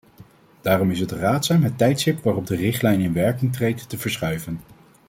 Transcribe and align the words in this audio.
Daarom 0.61 0.91
is 0.91 0.99
het 0.99 1.11
raadzaam 1.11 1.63
het 1.63 1.77
tijdstip 1.77 2.23
waarop 2.23 2.45
de 2.47 2.55
richtlijn 2.55 2.99
in 3.01 3.13
werking 3.13 3.53
treedt 3.53 3.89
te 3.89 3.97
verschuiven. 3.97 4.59